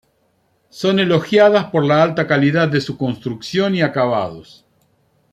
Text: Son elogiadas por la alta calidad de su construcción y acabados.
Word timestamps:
Son 0.71 0.97
elogiadas 0.99 1.65
por 1.69 1.85
la 1.85 2.01
alta 2.01 2.25
calidad 2.25 2.67
de 2.67 2.81
su 2.81 2.97
construcción 2.97 3.75
y 3.75 3.83
acabados. 3.83 4.65